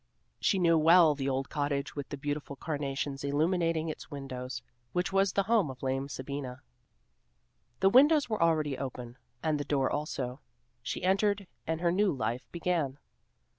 [0.39, 5.31] She knew well the old cottage with the beautiful carnations illuminating its windows, which was
[5.33, 6.63] the home of lame Sabina.
[7.81, 10.39] The windows were already open, and the door also.
[10.81, 12.97] She entered and her new life began.